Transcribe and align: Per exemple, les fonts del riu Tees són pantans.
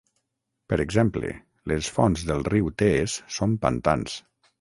Per 0.71 0.77
exemple, 0.85 1.29
les 1.71 1.89
fonts 1.97 2.23
del 2.31 2.41
riu 2.47 2.71
Tees 2.83 3.19
són 3.37 3.55
pantans. 3.67 4.17